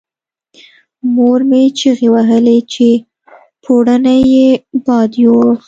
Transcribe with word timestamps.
مور 1.13 1.39
مې 1.49 1.63
چیغې 1.77 2.07
وهلې 2.13 2.57
چې 2.73 2.87
پوړونی 3.63 4.19
یې 4.33 4.49
باد 4.85 5.09
یووړ. 5.23 5.51